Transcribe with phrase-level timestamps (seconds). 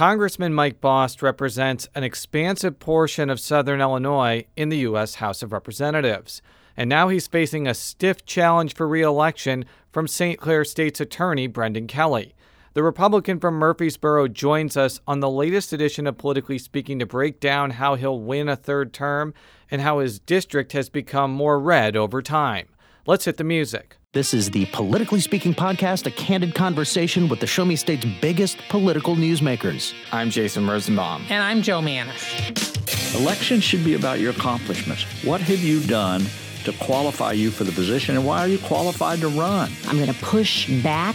[0.00, 5.16] Congressman Mike Bost represents an expansive portion of southern Illinois in the U.S.
[5.16, 6.40] House of Representatives.
[6.74, 10.40] And now he's facing a stiff challenge for re election from St.
[10.40, 12.34] Clair State's Attorney Brendan Kelly.
[12.72, 17.38] The Republican from Murphysboro joins us on the latest edition of Politically Speaking to break
[17.38, 19.34] down how he'll win a third term
[19.70, 22.68] and how his district has become more red over time.
[23.04, 23.98] Let's hit the music.
[24.12, 28.58] This is the Politically Speaking podcast, a candid conversation with the Show Me State's biggest
[28.68, 29.94] political newsmakers.
[30.10, 31.24] I'm Jason Rosenbaum.
[31.28, 33.14] And I'm Jo Mannies.
[33.14, 35.04] Elections should be about your accomplishments.
[35.24, 36.26] What have you done
[36.64, 39.70] to qualify you for the position, and why are you qualified to run?
[39.86, 41.14] I'm going to push back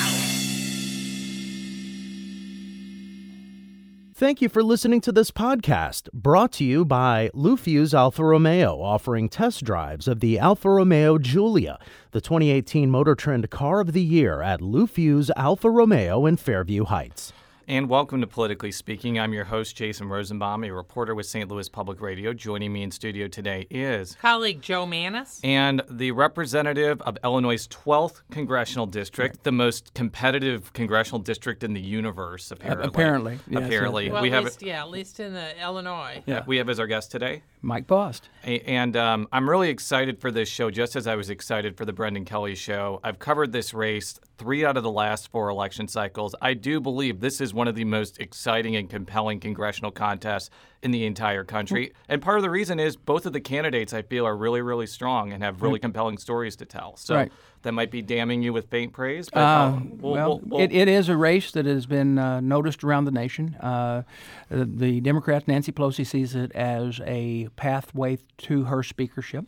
[4.21, 8.79] Thank you for listening to this podcast, brought to you by Lou Fusz Alfa Romeo,
[8.79, 11.79] offering test drives of the Alfa Romeo Giulia,
[12.11, 16.83] the 2018 Motor Trend Car of the Year at Lou Fusz Alfa Romeo in Fairview
[16.83, 17.33] Heights.
[17.67, 19.19] And welcome to Politically Speaking.
[19.19, 21.47] I'm your host, Jason Rosenbaum, a reporter with St.
[21.49, 22.33] Louis Public Radio.
[22.33, 28.21] Joining me in studio today is colleague Jo Mannies and the representative of Illinois' 12th
[28.31, 32.85] congressional district, the most competitive congressional district in the universe, apparently.
[32.85, 33.39] Uh, apparently.
[33.47, 34.11] Yes, apparently.
[34.11, 36.23] Well, we have least, yeah, at least in the Illinois.
[36.25, 36.43] Yeah.
[36.47, 38.29] We have as our guest today Mike Bost.
[38.43, 41.93] And um, I'm really excited for this show, just as I was excited for the
[41.93, 42.99] Brendan Kelly show.
[43.03, 46.33] I've covered this race three out of the last four election cycles.
[46.41, 50.49] I do believe this is one of the most exciting and compelling congressional contests
[50.81, 51.93] in the entire country.
[52.09, 54.87] And part of the reason is both of the candidates I feel are really, really
[54.87, 56.97] strong and have really compelling stories to tell.
[56.97, 57.31] So right.
[57.63, 59.29] That might be damning you with faint praise.
[59.29, 63.05] But uh, we'll, well, it, it is a race that has been uh, noticed around
[63.05, 63.55] the nation.
[63.55, 64.03] Uh,
[64.49, 69.45] the Democrat Nancy Pelosi sees it as a pathway to her speakership.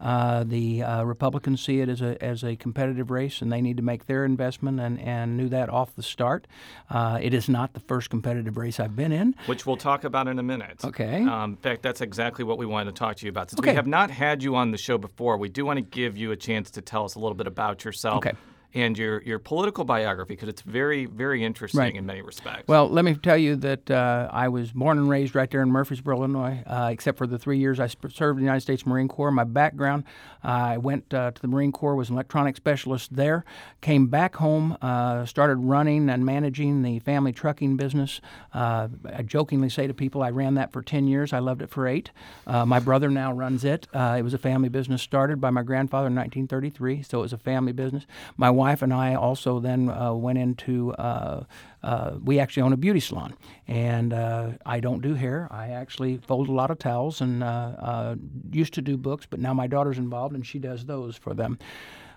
[0.00, 3.76] Uh, the uh, Republicans see it as a as a competitive race, and they need
[3.76, 6.46] to make their investment, and, and knew that off the start.
[6.90, 10.28] Uh, it is not the first competitive race I've been in, which we'll talk about
[10.28, 10.84] in a minute.
[10.84, 11.22] Okay.
[11.22, 13.50] Um, in fact, that's exactly what we wanted to talk to you about.
[13.50, 13.70] Since okay.
[13.70, 16.32] we have not had you on the show before, we do want to give you
[16.32, 18.18] a chance to tell us a little bit about yourself.
[18.18, 18.36] Okay
[18.74, 21.94] and your your political biography because it's very very interesting right.
[21.94, 22.68] in many respects.
[22.68, 25.70] Well, let me tell you that uh, I was born and raised right there in
[25.70, 26.62] Murphysboro, Illinois.
[26.66, 29.30] Uh, except for the three years I served in the United States Marine Corps.
[29.30, 30.04] My background,
[30.44, 33.44] uh, I went uh, to the Marine Corps, was an electronic specialist there.
[33.80, 38.20] Came back home, uh, started running and managing the family trucking business.
[38.52, 41.32] Uh, I jokingly say to people, I ran that for ten years.
[41.32, 42.10] I loved it for eight.
[42.46, 43.86] my brother now runs it.
[43.94, 47.38] it was a family business started by my grandfather in 1933, so it was a
[47.38, 48.06] family business.
[48.36, 50.92] My wife and I also then uh, went into.
[50.94, 51.44] Uh,
[51.82, 53.36] uh, we actually own a beauty salon,
[53.68, 55.46] and uh, I don't do hair.
[55.52, 58.16] I actually fold a lot of towels and uh,
[58.50, 61.58] used to do books, but now my daughter's involved and she does those for them.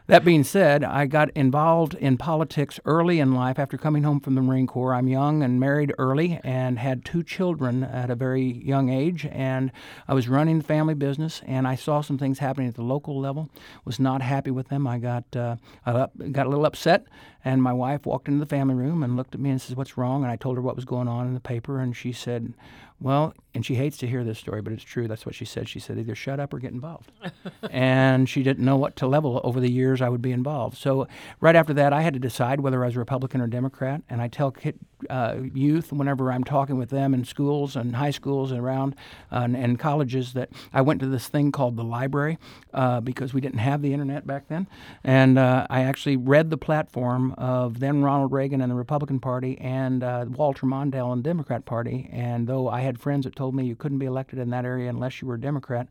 [0.09, 4.33] That being said, I got involved in politics early in life after coming home from
[4.33, 4.95] the Marine Corps.
[4.95, 9.27] I'm young and married early and had two children at a very young age.
[9.27, 9.71] And
[10.07, 13.19] I was running the family business and I saw some things happening at the local
[13.19, 13.51] level.
[13.85, 14.87] Was not happy with them.
[14.87, 17.05] I got, uh, I got a little upset.
[17.43, 19.97] And my wife walked into the family room and looked at me and says, What's
[19.97, 20.23] wrong?
[20.23, 21.79] And I told her what was going on in the paper.
[21.79, 22.53] And she said,
[23.01, 25.07] well, and she hates to hear this story, but it's true.
[25.07, 25.69] That's what she said.
[25.69, 27.11] She said either shut up or get involved.
[27.71, 30.77] and she didn't know what to level over the years I would be involved.
[30.77, 31.07] So
[31.39, 34.01] right after that, I had to decide whether I was Republican or Democrat.
[34.09, 34.77] And I tell kid,
[35.09, 38.95] uh, youth whenever I'm talking with them in schools and high schools and around
[39.31, 42.37] uh, and, and, colleges that I went to this thing called the library
[42.73, 44.67] uh, because we didn't have the internet back then.
[45.05, 49.57] And uh, I actually read the platform of then Ronald Reagan and the Republican Party
[49.59, 52.09] and uh, Walter Mondale and the Democrat Party.
[52.11, 54.89] And though I had friends that told me you couldn't be elected in that area
[54.89, 55.87] unless you were a Democrat.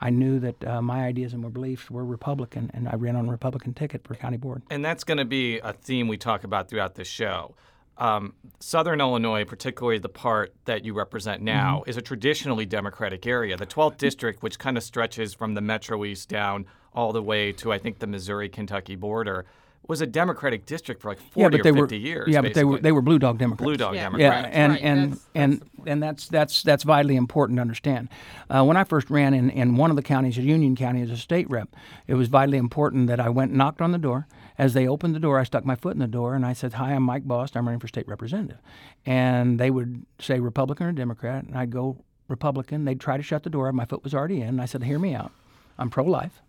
[0.00, 3.28] I knew that uh, my ideas and my beliefs were Republican, and I ran on
[3.28, 4.62] a Republican ticket for county board.
[4.68, 7.54] And that's going to be a theme we talk about throughout the show.
[7.98, 11.90] Um, Southern Illinois, particularly the part that you represent now, mm-hmm.
[11.90, 13.56] is a traditionally Democratic area.
[13.56, 17.52] The 12th district, which kind of stretches from the Metro East down all the way
[17.52, 19.44] to, I think, the Missouri Kentucky border,
[19.88, 22.28] was a Democratic district for like 40 yeah, but or they 50 were, years.
[22.28, 22.48] Yeah, basically.
[22.48, 23.62] but they were they were blue dog Democrats.
[23.64, 24.02] Blue dog yeah.
[24.04, 24.54] Democrats.
[24.54, 24.82] Yeah, and right.
[24.82, 28.08] and that's, and that's, and that's that's that's vitally important to understand.
[28.48, 31.16] Uh, when I first ran in, in one of the counties, Union County, as a
[31.16, 31.74] state rep,
[32.06, 34.26] it was vitally important that I went and knocked on the door.
[34.58, 36.74] As they opened the door, I stuck my foot in the door and I said,
[36.74, 37.56] "Hi, I'm Mike Bost.
[37.56, 38.58] I'm running for state representative."
[39.04, 41.96] And they would say Republican or Democrat, and I'd go
[42.28, 42.84] Republican.
[42.84, 43.70] They'd try to shut the door.
[43.72, 44.60] My foot was already in.
[44.60, 45.32] I said, "Hear me out.
[45.78, 46.40] I'm pro-life."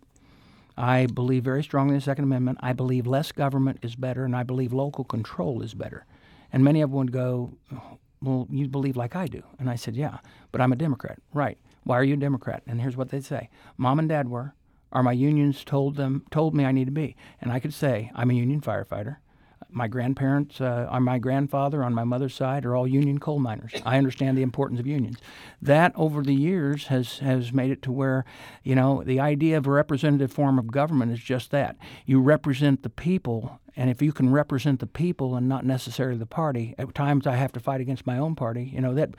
[0.76, 2.58] I believe very strongly in the Second Amendment.
[2.60, 6.04] I believe less government is better, and I believe local control is better.
[6.52, 7.52] And many of them would go,
[8.20, 9.42] Well, you believe like I do.
[9.58, 10.18] And I said, Yeah,
[10.52, 11.18] but I'm a Democrat.
[11.32, 11.58] Right.
[11.84, 12.62] Why are you a Democrat?
[12.66, 14.54] And here's what they'd say Mom and Dad were,
[14.90, 17.16] or my unions told them told me I need to be.
[17.40, 19.16] And I could say, I'm a union firefighter
[19.74, 23.72] my grandparents, uh, on my grandfather, on my mother's side, are all union coal miners.
[23.84, 25.18] I understand the importance of unions.
[25.60, 28.24] That over the years has has made it to where,
[28.62, 31.76] you know, the idea of a representative form of government is just that.
[32.06, 36.26] You represent the people and if you can represent the people and not necessarily the
[36.26, 38.70] party, at times I have to fight against my own party.
[38.72, 39.10] You know that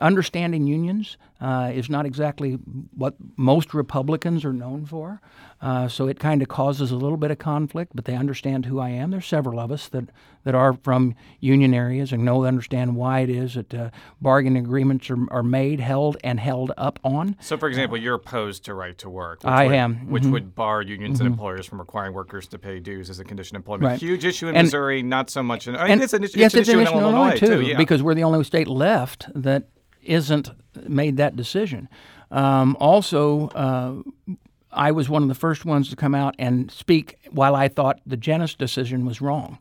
[0.00, 2.54] understanding unions uh, is not exactly
[2.94, 5.20] what most Republicans are known for.
[5.60, 8.78] Uh, so it kind of causes a little bit of conflict, but they understand who
[8.78, 9.10] I am.
[9.10, 10.08] There's several of us that,
[10.44, 13.90] that are from union areas and know understand why it is that uh,
[14.20, 17.36] bargaining agreements are, are made, held, and held up on.
[17.40, 19.40] So, for example, you're opposed to right to work.
[19.44, 20.10] I would, am.
[20.10, 20.32] Which mm-hmm.
[20.32, 21.26] would bar unions mm-hmm.
[21.26, 23.90] and employers from requiring workers to pay dues as a condition of employment.
[23.90, 24.00] Right.
[24.00, 25.74] Huge issue in and, Missouri, not so much in.
[25.74, 27.46] I mean, and, it's an, it's yes, an it's issue an in Illinois, Illinois too,
[27.46, 27.76] too yeah.
[27.76, 29.68] because we're the only state left that
[30.02, 30.50] isn't
[30.88, 31.88] made that decision.
[32.30, 34.36] Um, also, uh,
[34.70, 38.00] I was one of the first ones to come out and speak while I thought
[38.06, 39.58] the Janus decision was wrong.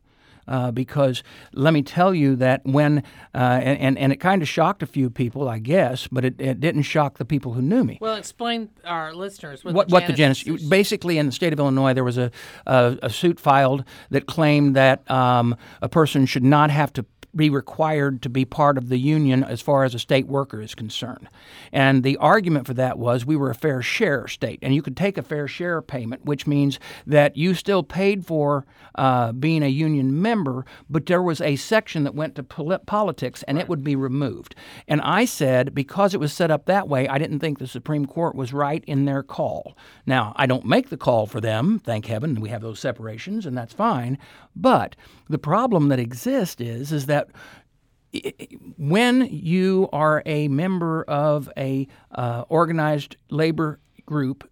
[0.50, 3.04] Uh, because let me tell you that when
[3.36, 6.62] uh, and and it kind of shocked a few people, I guess, but it, it
[6.62, 7.98] didn't shock the people who knew me.
[8.00, 10.44] Well, explain our listeners what, what the, what the Janus.
[10.70, 12.32] Basically, in the state of Illinois, there was a
[12.66, 17.06] a, a suit filed that claimed that um, a person should not have to
[17.38, 20.76] be required to be part of the union as far as a state worker is
[20.76, 21.30] concerned.
[21.72, 24.98] And the argument for that was we were a fair share state, and you could
[24.98, 29.68] take a fair share payment, which means that you still paid for uh, being a
[29.68, 33.64] union member, but there was a section that went to pol- politics and right.
[33.64, 34.56] it would be removed.
[34.88, 38.06] And I said, because it was set up that way, I didn't think the Supreme
[38.06, 39.78] Court was right in their call.
[40.06, 43.56] Now, I don't make the call for them, thank heaven, we have those separations, and
[43.56, 44.18] that's fine.
[44.56, 44.96] But
[45.30, 47.27] the problem that exists is, is that
[48.78, 54.50] when you are a member of a uh, organized labor group,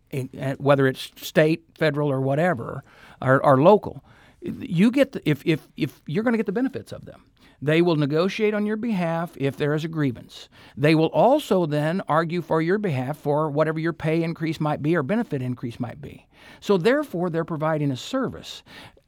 [0.57, 2.83] whether it's state, federal, or whatever,
[3.22, 4.04] or, or local,
[4.42, 7.24] you get the, if if if you're going to get the benefits of them.
[7.62, 10.50] They will negotiate on your behalf if there is a grievance.
[10.75, 14.95] They will also then argue for your behalf for whatever your pay increase might be
[14.95, 16.27] or benefit increase might be.
[16.60, 18.62] So therefore, they're providing a service.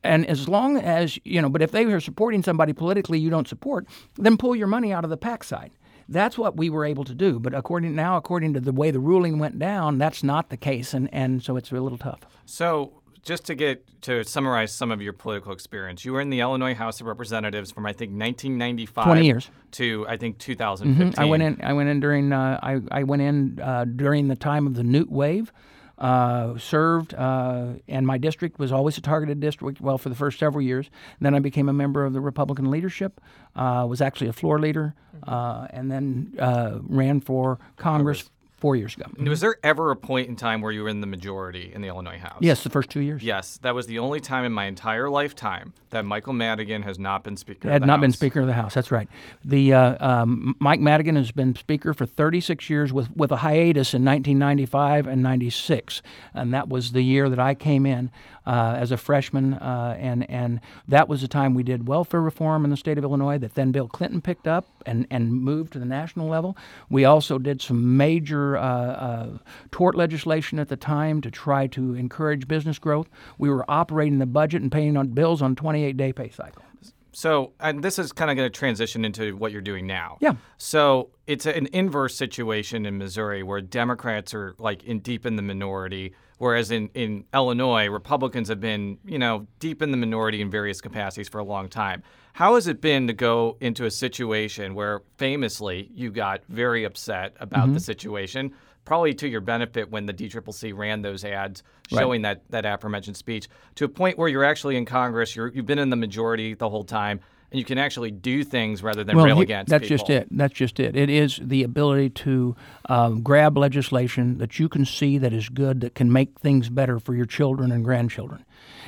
[0.03, 3.47] And as long as, you know, but if they are supporting somebody politically you don't
[3.47, 5.71] support, then pull your money out of the PAC side.
[6.09, 7.39] That's what we were able to do.
[7.39, 10.94] But according now, according to the way the ruling went down, that's not the case.
[10.94, 12.21] And, and so it's a little tough.
[12.45, 16.39] So just to get to summarize some of your political experience, you were in the
[16.39, 21.11] Illinois House of Representatives from I think 1995 20 years to I think 2015.
[21.11, 21.19] Mm-hmm.
[21.19, 21.59] I went in.
[21.61, 22.31] I went in during.
[22.31, 25.51] Uh, I I went in uh, during the time of the Newt wave
[25.97, 29.81] uh, served, uh, and my district was always a targeted district.
[29.81, 30.89] Well, for the first several years,
[31.19, 33.19] then I became a member of the Republican leadership.
[33.55, 38.75] Uh, was actually a floor leader, uh, and then uh, ran for Congress, Congress four
[38.75, 39.06] years ago.
[39.19, 41.88] Was there ever a point in time where you were in the majority in the
[41.88, 42.39] Illinois House?
[42.42, 43.24] Yes, the first two years.
[43.24, 47.24] Yes, that was the only time in my entire lifetime that Michael Madigan has not
[47.24, 47.69] been Speaker.
[47.69, 48.01] Had not House.
[48.01, 48.74] been Speaker of the House.
[48.74, 49.07] That's right.
[49.45, 53.94] The uh, um, Mike Madigan has been Speaker for 36 years, with with a hiatus
[53.94, 56.01] in 1995 and 96,
[56.33, 58.12] and that was the year that I came in
[58.47, 62.63] uh, as a freshman, uh, and and that was the time we did welfare reform
[62.63, 65.79] in the state of Illinois that then Bill Clinton picked up and and moved to
[65.79, 66.55] the national level.
[66.89, 69.38] We also did some major uh, uh,
[69.72, 73.10] tort legislation at the time to try to encourage business growth.
[73.38, 76.63] We were operating the budget and paying on bills on 28 day pay cycle.
[77.12, 80.19] So, and this is kind of going to transition into what you're doing now.
[80.22, 80.36] Yeah.
[80.60, 85.41] So it's an inverse situation in Missouri where Democrats are like in deep in the
[85.41, 90.50] minority, whereas in, in Illinois, Republicans have been, you know, deep in the minority in
[90.50, 92.03] various capacities for a long time.
[92.34, 97.36] How has it been to go into a situation where famously you got very upset
[97.39, 97.74] about mm-hmm.
[97.74, 98.53] the situation,
[98.86, 102.39] probably to your benefit when the DCCC ran those ads showing right.
[102.50, 105.79] that, that aforementioned speech, to a point where you're actually in Congress, you're, you've been
[105.79, 107.20] in the majority the whole time,
[107.51, 109.98] and you can actually do things rather than well, rail he, against that's people.
[109.98, 110.27] just it.
[110.32, 110.98] That's just it.
[110.98, 112.58] It is the ability to
[112.89, 117.00] um, grab legislation that you can see that is good that can make things better
[117.00, 118.44] for your children and grandchildren.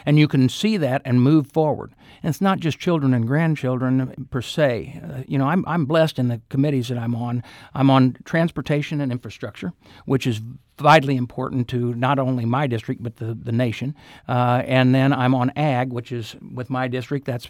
[0.06, 1.94] And you can see that and move forward.
[2.22, 5.01] And it's not just children and grandchildren per se.
[5.04, 7.44] Uh, you know I'm, I'm blessed in the committees that i'm on.
[7.74, 9.72] I'm on transportation and infrastructure
[10.06, 10.42] which is
[10.78, 13.96] vitally important to not only my district but the, the nation.
[14.28, 17.50] Uh, and then i'm on ag which is with my district that's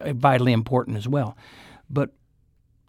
[0.00, 1.36] vitally important as well.
[1.88, 2.10] But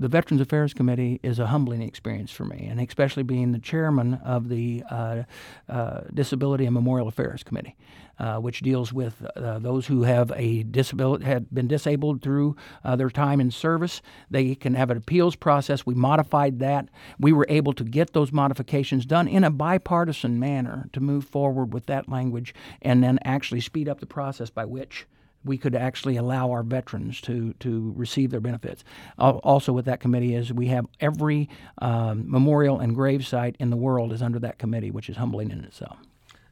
[0.01, 4.15] the Veterans Affairs Committee is a humbling experience for me, and especially being the chairman
[4.25, 5.23] of the uh,
[5.69, 7.75] uh, Disability and Memorial Affairs Committee,
[8.17, 12.95] uh, which deals with uh, those who have a disability, have been disabled through uh,
[12.95, 14.01] their time in service.
[14.31, 15.85] They can have an appeals process.
[15.85, 16.89] We modified that.
[17.19, 21.75] We were able to get those modifications done in a bipartisan manner to move forward
[21.75, 25.05] with that language, and then actually speed up the process by which
[25.43, 28.83] we could actually allow our veterans to to receive their benefits.
[29.17, 33.77] Also, with that committee is we have every um, memorial and grave site in the
[33.77, 35.97] world is under that committee, which is humbling in itself.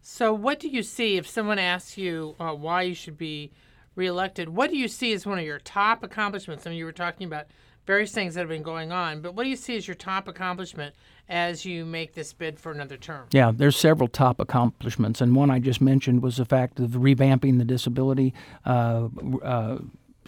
[0.02, 3.52] So, what do you see if someone asks you uh, why you should be
[3.96, 4.50] reelected?
[4.50, 6.66] What do you see as one of your top accomplishments?
[6.66, 7.46] I mean, you were talking about
[7.90, 10.28] various things that have been going on, but what do you see as your top
[10.28, 10.94] accomplishment
[11.28, 13.26] as you make this bid for another term?
[13.32, 17.58] Yeah, there's several top accomplishments, and one I just mentioned was the fact of revamping
[17.58, 19.08] the disability uh,
[19.42, 19.80] uh,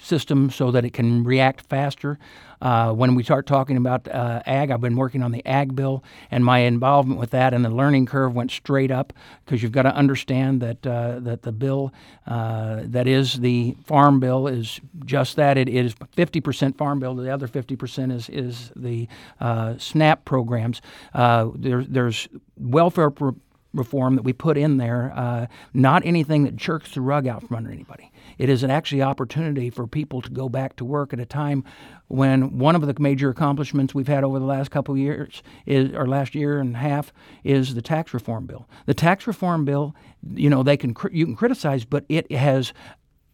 [0.01, 2.17] system so that it can react faster.
[2.61, 6.03] Uh, when we start talking about uh, ag, I've been working on the ag bill,
[6.29, 9.13] and my involvement with that and the learning curve went straight up
[9.45, 11.91] because you've got to understand that uh, that the bill
[12.27, 15.57] uh, that is the farm bill is just that.
[15.57, 17.15] It is 50% farm bill.
[17.15, 19.07] The other 50% is is the
[19.39, 20.81] uh, SNAP programs.
[21.13, 22.27] Uh, there, there's
[22.57, 23.09] welfare.
[23.09, 23.35] Pro-
[23.73, 27.71] reform that we put in there, not anything that jerks the rug out from under
[27.71, 28.10] anybody.
[28.37, 31.63] It is an actually opportunity for people to go back to work at a time
[32.07, 36.07] when one of the major accomplishments we've had over the last couple years is, or
[36.07, 38.67] last year and a half, is the tax reform bill.
[38.85, 39.95] The tax reform bill,
[40.33, 42.73] you know, they can you can criticize, but it has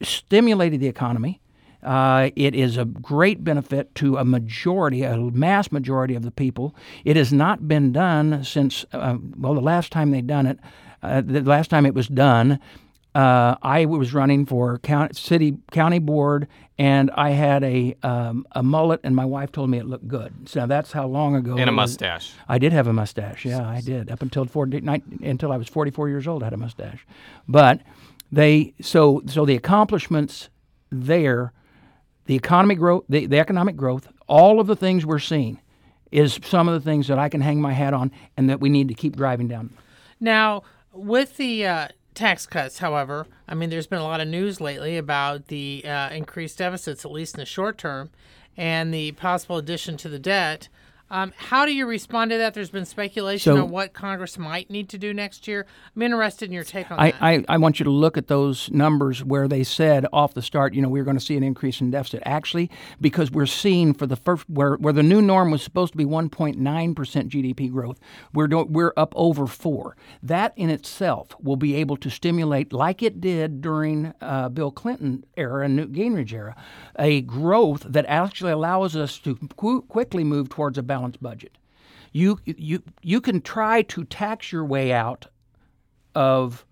[0.01, 1.41] stimulated the economy.
[1.83, 6.75] Uh, it is a great benefit to a majority, a mass majority of the people.
[7.05, 10.59] It has not been done since, uh, well, the last time they done it,
[11.03, 12.59] uh, the last time it was done,
[13.17, 16.47] uh, I was running for county, city county board,
[16.77, 20.47] and I had a um, a mullet, and my wife told me it looked good.
[20.47, 21.57] So that's how long ago.
[21.57, 22.33] And a mustache.
[22.47, 23.43] I did have a mustache.
[23.43, 24.87] Yeah, I did up until 40,
[25.23, 26.43] until I was 44 years old.
[26.43, 27.07] I had a mustache,
[27.47, 27.81] but
[28.31, 30.49] they so so the accomplishments
[30.91, 31.53] there
[32.27, 35.59] the economic growth, the, the economic growth, all of the things we're seeing
[36.11, 38.69] is some of the things that I can hang my hat on and that we
[38.69, 39.73] need to keep driving down.
[40.19, 44.59] Now, with the uh, tax cuts, however, I mean, there's been a lot of news
[44.59, 48.09] lately about the uh, increased deficits, at least in the short term,
[48.57, 50.67] and the possible addition to the debt.
[51.09, 52.53] Um, how do you respond to that?
[52.53, 55.65] There's been speculation so, on what Congress might need to do next year.
[55.95, 57.23] I'm interested in your take on I, that.
[57.23, 60.73] I, I want you to look at those numbers where they said off the start,
[60.73, 62.21] you know, we are going to see an increase in deficit.
[62.25, 65.97] Actually, because we're seeing for the first where where the new norm was supposed to
[65.97, 67.99] be 1.9% GDP growth,
[68.33, 69.95] we're do, we're up over four.
[70.21, 75.25] That in itself will be able to stimulate, like it did during uh, Bill Clinton
[75.35, 76.55] era and Newt Gingrich era,
[76.99, 81.57] a growth that actually allows us to qu- quickly move towards a balanced budget.
[82.11, 85.27] You, you, you can try to tax your way out
[86.15, 86.65] of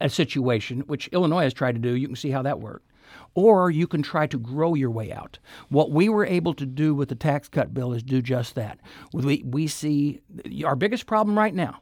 [0.00, 1.96] a situation, which Illinois has tried to do.
[1.96, 2.86] You can see how that worked.
[3.34, 5.38] Or you can try to grow your way out.
[5.68, 8.78] What we were able to do with the tax cut bill is do just that.
[9.12, 10.20] We, we see
[10.64, 11.80] our biggest problem right now,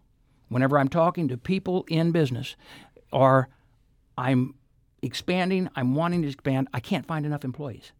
[0.49, 2.56] whenever I'm talking to people in business,
[3.12, 3.49] are
[4.16, 4.54] I'm
[5.02, 7.92] expanding, I'm wanting to expand, I can't find enough employees.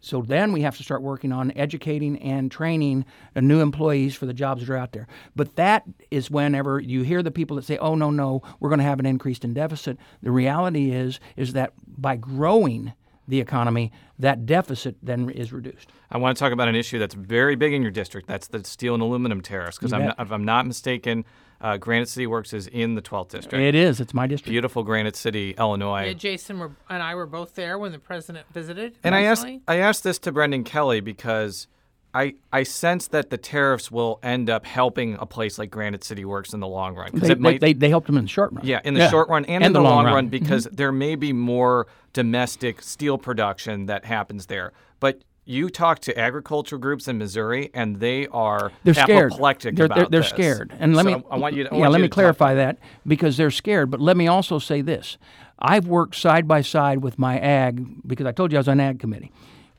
[0.00, 3.04] So then we have to start working on educating and training
[3.36, 5.06] new employees for the jobs that are out there.
[5.34, 8.78] But that is whenever you hear the people that say, "Oh no, no, we're going
[8.78, 12.92] to have an increase in deficit." The reality is is that by growing
[13.26, 15.90] the economy, that deficit then is reduced.
[16.10, 18.28] I want to talk about an issue that's very big in your district.
[18.28, 19.78] That's the steel and aluminum tariffs.
[19.78, 21.24] Because if I'm not mistaken,
[21.60, 23.62] uh, Granite City Works is in the 12th district.
[23.62, 24.00] It is.
[24.00, 24.50] It's my district.
[24.50, 26.06] Beautiful Granite City, Illinois.
[26.06, 28.98] Yeah, Jason were, and I were both there when the president visited.
[29.02, 29.62] And recently.
[29.66, 31.66] I asked I asked this to Brendan Kelly because
[32.14, 36.24] I I sense that the tariffs will end up helping a place like Granite City
[36.24, 37.10] Works in the long run.
[37.12, 38.64] They, might, they, they, helped them in the short run.
[38.64, 39.10] Yeah, in the yeah.
[39.10, 40.76] short run and, and in the, the long, long, run, run because mm-hmm.
[40.76, 44.72] there may be more domestic steel production that happens there.
[45.00, 49.32] But you talk to agricultural groups in Missouri, and they are they're scared.
[49.32, 50.30] apoplectic they're, about they're, they're this.
[50.30, 50.72] scared.
[50.78, 51.68] And let so me I want you.
[51.68, 53.90] To, yeah, let me to clarify that because they're scared.
[53.90, 55.18] But let me also say this:
[55.58, 58.78] I've worked side by side with my ag because I told you I was on
[58.78, 59.32] ag committee.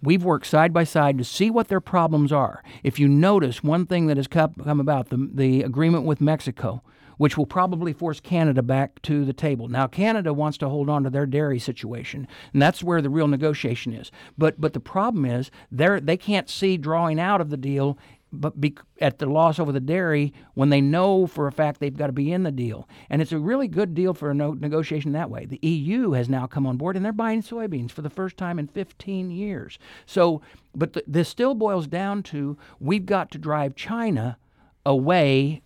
[0.06, 2.64] We've worked side by side to see what their problems are.
[2.84, 6.82] If you notice, one thing that has come about the the agreement with Mexico
[7.18, 9.68] which will probably force Canada back to the table.
[9.68, 13.28] Now, Canada wants to hold on to their dairy situation, and that's where the real
[13.28, 14.12] negotiation is.
[14.38, 17.98] But but the problem is they they can't see drawing out of the deal
[18.42, 21.98] but be, at the loss over the dairy when they know for a fact they've
[21.98, 22.88] got to be in the deal.
[23.10, 25.46] And it's a really good deal for a no, negotiation that way.
[25.46, 28.60] The EU has now come on board and they're buying soybeans for the first time
[28.60, 29.80] in 15 years.
[30.06, 30.42] So,
[30.76, 34.38] but the, this still boils down to we've got to drive China
[34.86, 35.62] away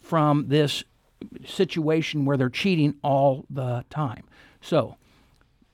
[0.00, 0.84] from this
[1.46, 4.24] situation where they're cheating all the time.
[4.60, 4.96] So,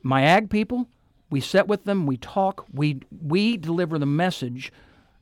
[0.03, 0.89] my ag people,
[1.31, 4.73] we sit with them, we talk, we we deliver the message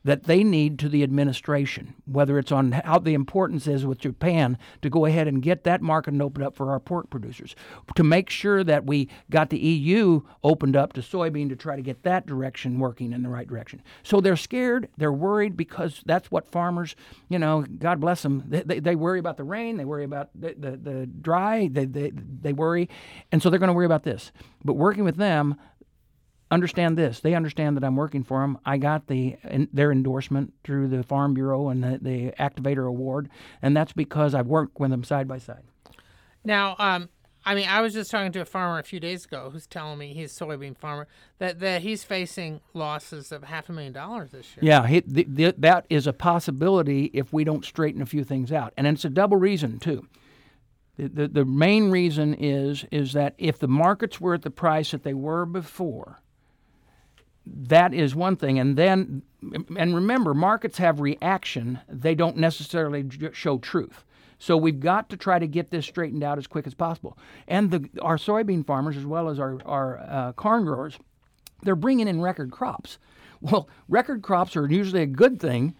[0.04, 4.58] that they need to the administration, whether it's on how the importance is with Japan
[4.82, 7.56] to go ahead and get that market and open up for our pork producers,
[7.94, 11.82] to make sure that we got the EU opened up to soybean to try to
[11.82, 13.82] get that direction working in the right direction.
[14.02, 16.94] So they're scared, they're worried because that's what farmers,
[17.30, 20.28] you know, God bless them, they, they, they worry about the rain, they worry about
[20.34, 22.90] the, the, the dry, they, they, they worry,
[23.32, 24.32] and so they're going to worry about this.
[24.64, 25.56] But working with them,
[26.54, 27.20] understand this.
[27.20, 28.58] They understand that I'm working for them.
[28.64, 29.36] I got the
[29.72, 33.28] their endorsement through the Farm Bureau and the, the Activator Award,
[33.60, 35.64] and that's because I've worked with them side by side.
[36.44, 37.08] Now, um,
[37.46, 39.98] I mean, I was just talking to a farmer a few days ago who's telling
[39.98, 41.06] me he's a soybean farmer
[41.38, 44.64] that, that he's facing losses of half a million dollars this year.
[44.64, 48.50] Yeah, he, the, the, that is a possibility if we don't straighten a few things
[48.50, 50.06] out, and it's a double reason too.
[50.96, 54.92] The, the, the main reason is is that if the markets were at the price
[54.92, 56.20] that they were before,
[57.46, 58.58] that is one thing.
[58.58, 59.22] And then,
[59.76, 64.04] and remember, markets have reaction, they don't necessarily show truth.
[64.38, 67.16] So we've got to try to get this straightened out as quick as possible.
[67.48, 70.98] And the, our soybean farmers, as well as our, our uh, corn growers,
[71.62, 72.98] they're bringing in record crops.
[73.40, 75.74] Well, record crops are usually a good thing,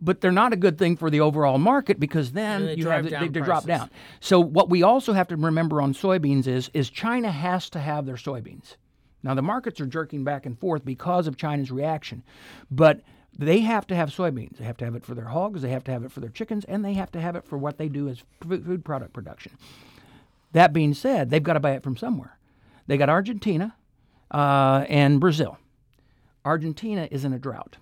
[0.00, 3.22] but they're not a good thing for the overall market because then you have down
[3.22, 3.90] they, they drop down.
[4.20, 8.06] So what we also have to remember on soybeans is is China has to have
[8.06, 8.76] their soybeans.
[9.22, 12.22] Now, the markets are jerking back and forth because of China's reaction,
[12.70, 13.00] but
[13.36, 14.58] they have to have soybeans.
[14.58, 16.30] They have to have it for their hogs, they have to have it for their
[16.30, 19.52] chickens, and they have to have it for what they do as food product production.
[20.52, 22.38] That being said, they've got to buy it from somewhere.
[22.86, 23.76] They got Argentina
[24.30, 25.58] uh, and Brazil.
[26.44, 27.76] Argentina is in a drought.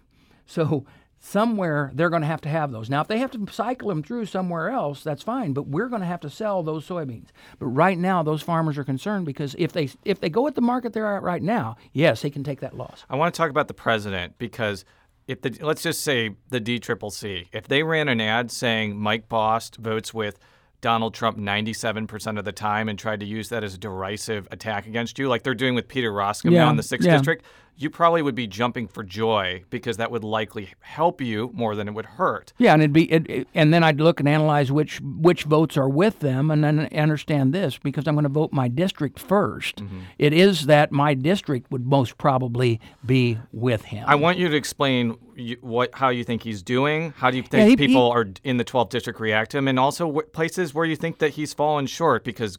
[0.47, 0.85] So
[1.21, 2.89] somewhere they're going to have to have those.
[2.89, 5.53] Now, if they have to cycle them through somewhere else, that's fine.
[5.53, 7.29] But we're going to have to sell those soybeans.
[7.59, 10.61] But right now, those farmers are concerned because if they if they go at the
[10.61, 13.05] market they're at right now, yes, they can take that loss.
[13.11, 14.85] I want to talk about the president because
[15.27, 19.77] if the let's just say the DCCC, if they ran an ad saying Mike Bost
[19.77, 20.39] votes with
[20.81, 24.87] Donald Trump 97% of the time and tried to use that as a derisive attack
[24.87, 27.17] against you, like they're doing with Peter Roskam Yeah, now in the 6th yeah.
[27.17, 27.45] district,
[27.79, 31.87] you probably would be jumping for joy because that would likely help you more than
[31.87, 32.53] it would hurt.
[32.59, 35.77] Yeah, and it'd be, it, it- and then I'd look and analyze which which votes
[35.77, 39.75] are with them, and then understand this because I'm going to vote my district 1st
[39.77, 40.01] mm-hmm.
[40.19, 44.05] It is that my district would most probably be with him.
[44.07, 45.17] I want you to explain
[45.61, 47.15] what how you think he's doing.
[47.17, 49.69] How do you think Yeah, he- people are in the 12th district react to him,
[49.69, 52.25] and also what places where you think that he's fallen short?
[52.25, 52.59] Because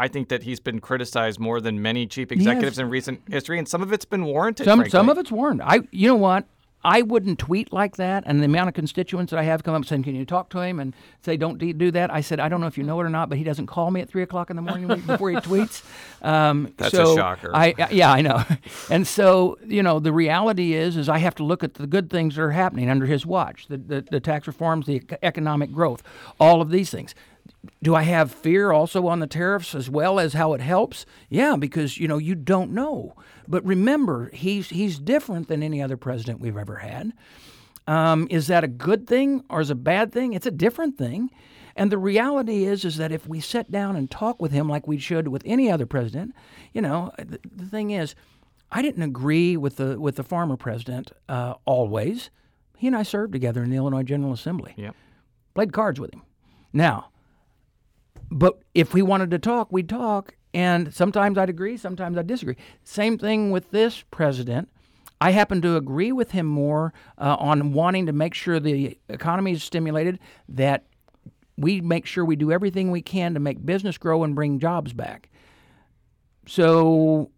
[0.00, 3.68] I think that he's been criticized more than many chief executives in recent history, and
[3.68, 4.64] some of it's been warranted.
[4.64, 4.90] some frankly.
[4.90, 5.66] some of it's warranted.
[5.68, 6.46] I you know what?
[6.82, 9.84] I wouldn't tweet like that, and the amount of constituents that I have come up
[9.84, 12.48] saying, "Can you talk to him?" and say, "Don't de- do that." I said, "I
[12.48, 14.22] don't know if you know it or not, but he doesn't call me at three
[14.22, 15.84] o'clock in the morning before he tweets."
[16.22, 17.50] Um, That's a shocker.
[17.54, 18.42] I yeah, I know.
[18.90, 22.08] And so you know, the reality is, is I have to look at the good
[22.08, 26.02] things that are happening under his watch, the the, the tax reforms, the economic growth,
[26.40, 27.14] all of these things.
[27.82, 31.04] Do I have fear also on the tariffs as well as how it helps?
[31.28, 33.14] Yeah, because you know you don't know.
[33.46, 37.12] But remember, he's he's different than any other president we've ever had.
[37.86, 40.32] Um, is that a good thing or is it a bad thing?
[40.32, 41.30] It's a different thing.
[41.76, 44.86] And the reality is, is that if we sit down and talk with him like
[44.86, 46.34] we should with any other president,
[46.72, 48.14] you know, the, the thing is,
[48.70, 52.30] I didn't agree with the with the former president uh, always.
[52.76, 54.74] He and I served together in the Illinois General Assembly.
[54.76, 54.94] Yep.
[55.54, 56.22] Played cards with him.
[56.72, 57.10] Now,
[58.30, 60.36] but if we wanted to talk, we'd talk.
[60.52, 62.56] And sometimes I'd agree, sometimes I'd disagree.
[62.82, 64.68] Same thing with this president.
[65.20, 69.52] I happen to agree with him more uh, on wanting to make sure the economy
[69.52, 70.86] is stimulated, that
[71.58, 74.92] we make sure we do everything we can to make business grow and bring jobs
[74.92, 75.28] back.
[76.46, 77.30] So,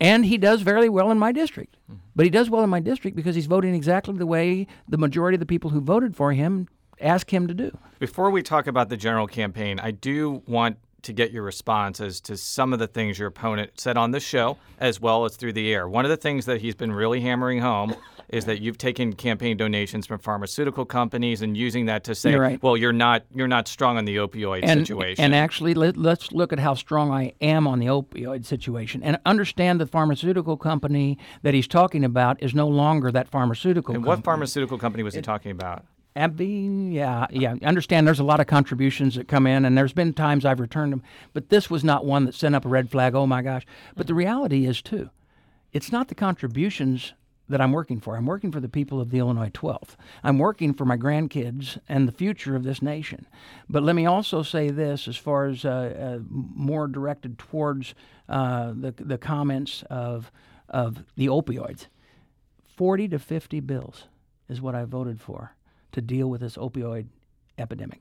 [0.00, 1.76] and he does very well in my district.
[2.14, 5.34] But he does well in my district because he's voting exactly the way the majority
[5.34, 6.68] of the people who voted for him
[7.00, 7.76] ask him to do.
[7.98, 12.20] Before we talk about the general campaign, I do want to get your response as
[12.20, 15.52] to some of the things your opponent said on this show as well as through
[15.52, 15.88] the air.
[15.88, 17.94] One of the things that he's been really hammering home
[18.28, 22.62] is that you've taken campaign donations from pharmaceutical companies and using that to say, right.
[22.62, 25.24] well, you're not you're not strong on the opioid and, situation.
[25.24, 29.18] And actually, let, us look at how strong I am on the opioid situation and
[29.26, 34.18] understand the pharmaceutical company that he's talking about is no longer that pharmaceutical and company.
[34.18, 35.84] what pharmaceutical company was he talking about?
[36.16, 37.54] AbbVie, yeah, yeah.
[37.62, 40.92] Understand there's a lot of contributions that come in, and there's been times I've returned
[40.92, 43.14] them, but this was not one that sent up a red flag.
[43.14, 43.64] Oh my gosh!
[43.96, 45.10] But the reality is too,
[45.72, 47.12] it's not the contributions
[47.48, 48.16] that I'm working for.
[48.16, 49.96] I'm working for the people of the Illinois 12th.
[50.22, 53.26] I'm working for my grandkids and the future of this nation.
[53.68, 57.94] But let me also say this, as far as uh, uh, more directed towards
[58.28, 60.32] uh, the the comments of
[60.68, 61.86] of the opioids.
[62.76, 64.04] Forty to fifty bills
[64.48, 65.54] is what I voted for
[65.92, 67.06] to deal with this opioid
[67.58, 68.00] epidemic.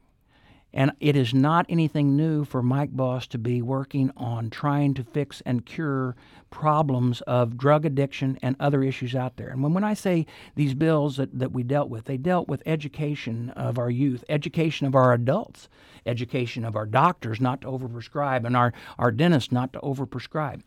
[0.72, 5.04] And it is not anything new for Mike Bost to be working on trying to
[5.04, 6.16] fix and cure
[6.52, 9.50] problems of drug addiction and other issues out there.
[9.50, 12.62] And when, when I say these bills that, that we dealt with, they dealt with
[12.68, 15.70] education of our youth, education of our adults,
[16.06, 20.62] education of our doctors not to overprescribe, and our, our dentists not to overprescribe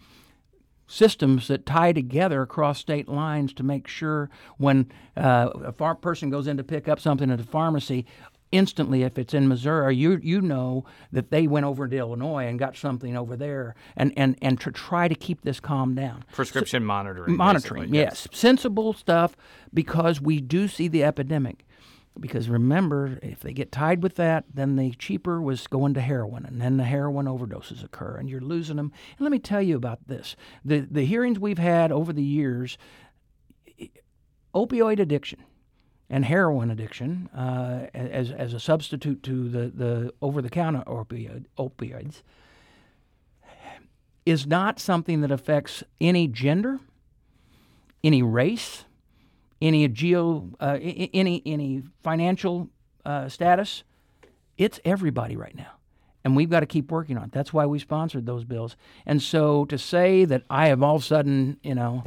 [0.92, 4.28] systems that tie together across state lines to make sure
[4.58, 8.04] when uh, a far- person goes in to pick up something at a pharmacy,
[8.50, 12.58] instantly, if it's in Missouri, you you know that they went over to Illinois and
[12.58, 16.24] got something over there, and and and to try to keep this calm down.
[16.32, 17.36] Prescription so, monitoring.
[17.36, 18.28] Monitoring, yes.
[18.30, 19.34] yes, sensible stuff,
[19.72, 21.64] because we do see the epidemic.
[22.18, 26.44] Because remember, if they get tied with that, then the cheaper was going to heroin,
[26.44, 28.92] and then the heroin overdoses occur, and you're losing them.
[29.16, 32.76] And let me tell you about this: the the hearings we've had over the years,
[34.54, 35.42] opioid addiction
[36.10, 41.46] and heroin addiction uh, as as a substitute to the the over the counter opioid
[41.58, 42.22] opioids
[44.24, 46.78] is not something that affects any gender,
[48.04, 48.84] any race
[49.62, 52.68] any geo, uh, any any financial
[53.06, 53.84] uh, status.
[54.58, 55.72] It's everybody right now,
[56.24, 57.32] and we've got to keep working on it.
[57.32, 58.76] That's why we sponsored those bills.
[59.06, 62.02] And so to say that I have all of a sudden, you know,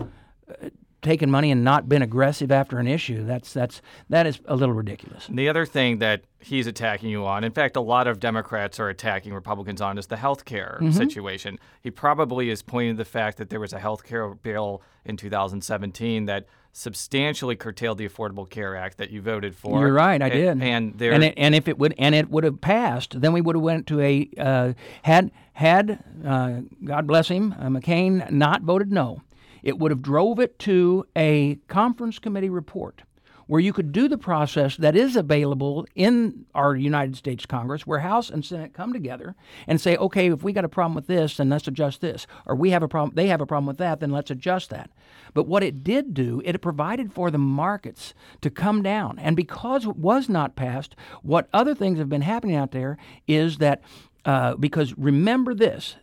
[0.50, 0.70] uh,
[1.02, 4.76] taken money and not been aggressive after an issue, that's that's that is a little
[4.76, 5.30] ridiculous.
[5.30, 8.80] And the other thing that he's attacking you on, in fact, a lot of Democrats
[8.80, 10.92] are attacking Republicans on, is the health care mm-hmm.
[10.92, 11.58] situation.
[11.82, 15.16] He probably is pointing to the fact that there was a health care bill in
[15.16, 16.46] 2017 that
[16.78, 19.80] substantially curtailed the Affordable Care Act that you voted for.
[19.80, 20.68] You're right, I and, did.
[20.68, 23.40] And there, and, it, and if it would and it would have passed, then we
[23.40, 28.62] would have went to a uh, had had uh, God bless him uh, McCain not
[28.64, 29.22] voted no,
[29.64, 33.04] it would have drove it to a conference committee report
[33.48, 38.00] where you could do the process that is available in our United States Congress, where
[38.00, 39.36] House and Senate come together
[39.68, 42.56] and say, okay, if we got a problem with this, then let's adjust this, or
[42.56, 44.90] we have a problem, they have a problem with that, then let's adjust that.
[45.34, 49.86] But what it did do, it provided for the markets to come down, and because
[49.86, 53.82] it was not passed, what other things have been happening out there is that
[54.26, 55.96] uh, because remember this,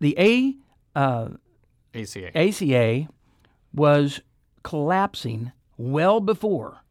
[0.00, 0.56] the A.
[0.98, 1.36] Uh,
[1.94, 2.36] ACA.
[2.36, 3.08] ACA
[3.74, 4.20] was
[4.62, 6.82] collapsing well before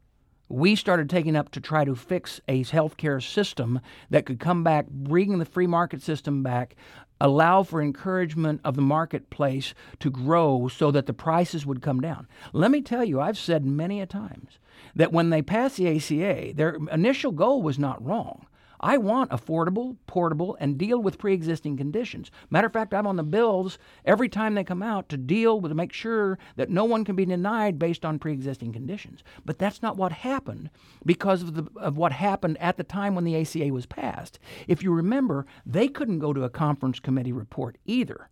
[0.51, 4.87] we started taking up to try to fix a healthcare system that could come back,
[4.89, 6.75] bring the free market system back,
[7.21, 12.27] allow for encouragement of the marketplace to grow so that the prices would come down.
[12.51, 14.59] Let me tell you, I've said many a times
[14.95, 18.47] that when they passed the ACA, their initial goal was not wrong.
[18.81, 22.31] I want affordable, portable, and deal with pre existing conditions.
[22.49, 25.69] Matter of fact, I'm on the bills every time they come out to deal with,
[25.69, 29.23] to make sure that no one can be denied based on pre existing conditions.
[29.45, 30.71] But that's not what happened
[31.05, 34.39] because of, the, of what happened at the time when the ACA was passed.
[34.67, 38.29] If you remember, they couldn't go to a conference committee report either.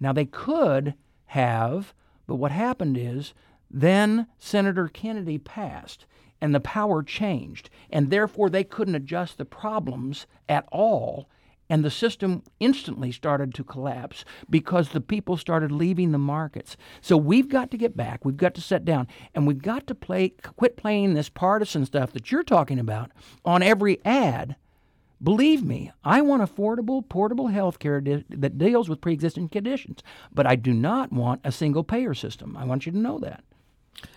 [0.00, 0.94] Now, they could
[1.26, 1.94] have,
[2.26, 3.34] but what happened is
[3.70, 6.06] then Senator Kennedy passed
[6.40, 11.28] and the power changed, and therefore they couldn't adjust the problems at all.
[11.68, 16.76] And the system instantly started to collapse because the people started leaving the markets.
[17.00, 18.24] So we've got to get back.
[18.24, 22.12] We've got to sit down and we've got to play, quit playing this partisan stuff
[22.12, 23.10] that you're talking about
[23.44, 24.54] on every ad.
[25.20, 30.46] Believe me, I want affordable, portable health care that deals with pre existing conditions, but
[30.46, 32.56] I do not want a single payer system.
[32.56, 33.42] I want you to know that.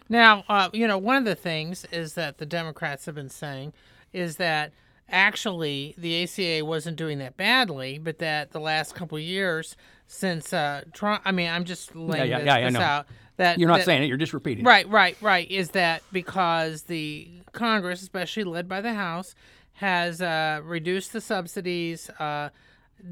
[0.10, 3.74] Now, uh, you know, one of the things is that the Democrats have been saying
[4.12, 4.72] is that
[5.10, 9.76] actually the ACA wasn't doing that badly, but that the last couple of years
[10.08, 13.06] since uh, Trump, I mean, I'm just laying yeah, yeah, this, yeah, this out.
[13.38, 14.66] That you're not that, saying it, you're just repeating.
[14.66, 15.50] Right, right, right.
[15.50, 19.34] Is that because the Congress, especially led by the House,
[19.74, 22.10] has uh, reduced the subsidies.
[22.20, 22.50] Uh,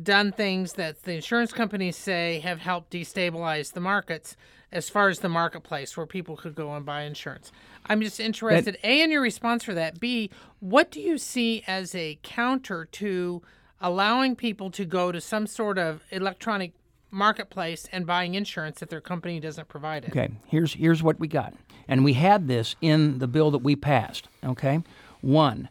[0.04, 4.36] done things that the insurance companies say have helped destabilize the markets
[4.72, 7.52] as far as the marketplace where people could go and buy insurance.
[7.86, 10.00] I'm just interested, A, in your response for that.
[10.00, 13.42] B, what do you see as a counter to
[13.80, 16.74] allowing people to go to some sort of electronic
[17.12, 20.10] marketplace and buying insurance if their company doesn't provide it?
[20.12, 21.54] Okay, here's here's what we got.
[21.88, 24.84] And we had this in the bill that we passed, okay?
[25.22, 25.70] One,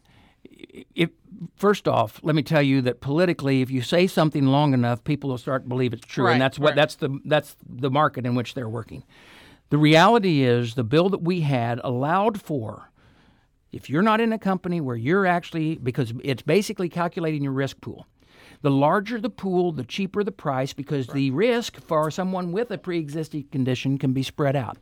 [0.94, 1.10] if
[1.56, 5.30] first off, let me tell you that politically, if you say something long enough, people
[5.30, 6.76] will start to believe it's true, Right, and that's what right.
[6.76, 9.04] that's the that's the market in which they're working.
[9.70, 12.90] The reality is, the bill that we had allowed for
[13.72, 17.80] if you're not in a company where you're actually because it's basically calculating your risk
[17.80, 18.06] pool.
[18.62, 22.78] The larger the pool, the cheaper the price because the risk for someone with a
[22.78, 24.78] pre-existing condition can be spread out.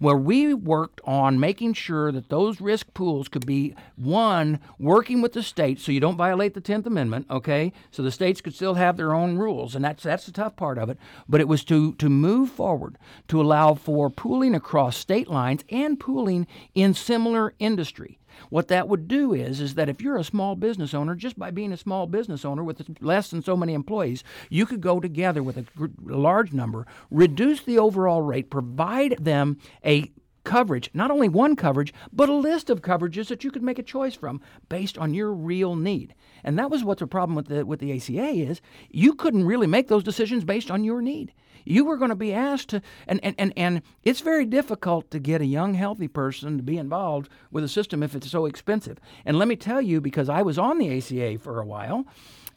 [0.00, 5.34] Where we worked on making sure that those risk pools could be one working with
[5.34, 7.72] the states so you don't violate the 10th amendment, okay?
[7.90, 10.78] So the states could still have their own rules and that's that's the tough part
[10.78, 12.96] of it, but it was to to move forward
[13.28, 18.19] to allow for pooling across state lines and pooling in similar industry.
[18.48, 21.50] What that would do is is that if you're a small business owner, just by
[21.50, 25.42] being a small business owner with less than so many employees, you could go together
[25.42, 25.64] with a,
[26.02, 30.10] large number, reduce the overall rate, provide them a
[30.44, 33.82] coverage, not only one coverage, but a list of coverages that you could make a
[33.82, 36.14] choice from based on your real need.
[36.42, 38.60] And that was what the problem with the with the ACA is.
[38.90, 41.32] You couldn't really make those decisions based on your need.
[41.64, 45.18] You were going to be asked to, and, and, and, and it's very difficult to
[45.18, 48.98] get a young, healthy person to be involved with a system if it's so expensive.
[49.24, 52.06] And let me tell you, because I was on the ACA for a while,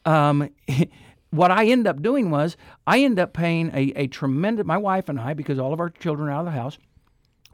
[0.04, 0.48] um,
[1.30, 5.08] what I ended up doing was I ended up paying a, a tremendous, my wife
[5.08, 6.78] and I, because all of our children are out of the house,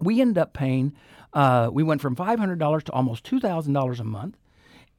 [0.01, 0.95] we ended up paying,
[1.33, 4.37] uh, we went from $500 to almost $2,000 a month.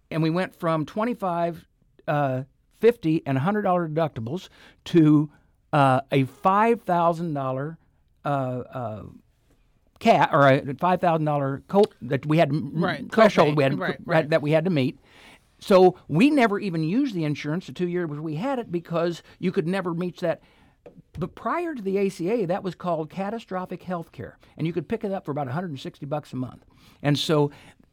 [0.10, 1.66] And we went from 25
[2.08, 2.44] uh,
[2.82, 4.50] 50 and $100 deductibles
[4.86, 5.30] to
[5.73, 7.77] uh, a $5,000
[8.23, 9.03] uh, uh,
[9.99, 14.29] cat or a $5,000 co- that we had Right, threshold we had, Right, right.
[14.29, 14.99] that we had to meet.
[15.60, 19.51] So we never even used the insurance the two years we had it because you
[19.51, 20.41] could never reach that.
[21.17, 25.03] But prior to the ACA, that was called catastrophic health care, and you could pick
[25.03, 26.65] it up for about 160 bucks a month.
[27.03, 27.51] And so,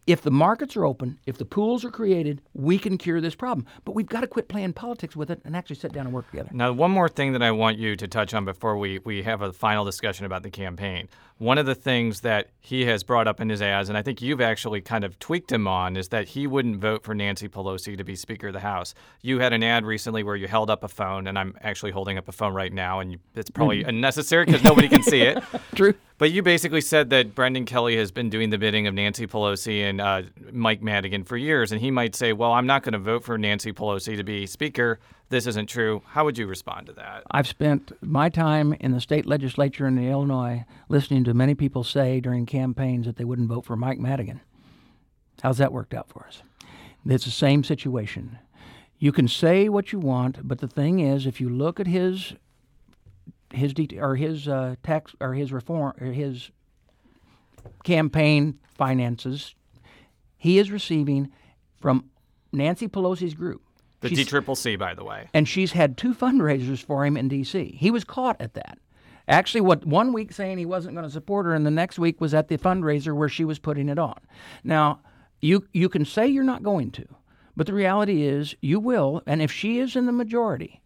[0.09, 3.67] if the markets are open, if the pools are created, we can cure this problem.
[3.85, 6.31] But we've got to quit playing politics with it and actually sit down and work
[6.31, 6.49] together.
[6.51, 9.43] Now, one more thing that I want you to touch on before we, we have
[9.43, 11.11] a final discussion about the campaign.
[11.39, 14.21] One of the things that he has brought up in his ads, and I think
[14.21, 17.97] you've actually kind of tweaked him on, is that he wouldn't vote for Nancy Pelosi
[17.97, 18.93] to be Speaker of the House.
[19.23, 22.19] You had an ad recently where you held up a phone, and I'm actually holding
[22.19, 25.43] up a phone right now, and you, it's probably unnecessary because nobody can see it.
[25.77, 25.95] True.
[26.19, 29.83] But you basically said that Brendan Kelly has been doing the bidding of Nancy Pelosi
[29.83, 32.99] and uh, Mike Madigan for years, and he might say, "Well, I'm not going to
[32.99, 34.99] vote for Nancy Pelosi to be Speaker.
[35.31, 37.23] This isn't true." How would you respond to that?
[37.31, 42.21] I've spent my time in the state legislature in Illinois listening to many people say
[42.21, 44.41] during campaigns that they wouldn't vote for Mike Madigan.
[45.43, 46.43] How's that worked out for us?
[47.07, 48.39] It's the same situation.
[48.99, 52.35] You can say what you want, but the thing is, if you look at his
[53.53, 56.51] his det- or his uh, tax or his reform or his
[57.85, 59.55] campaign finances,
[60.37, 61.31] he is receiving
[61.81, 62.11] from
[62.53, 63.63] Nancy Pelosi's group.
[64.01, 65.29] The She's- D Triple C, by the way.
[65.35, 67.77] and she's had two fundraisers for him in D.C.
[67.79, 68.79] He was caught at that.
[69.27, 72.21] Actually, what one week saying he wasn't going to support her, and the next week
[72.21, 74.19] was at the fundraiser where she was putting it on.
[74.65, 75.01] Now,
[75.41, 77.07] you you can say you're not going to,
[77.57, 79.23] but the reality is you will.
[79.27, 80.81] And if she is in the majority,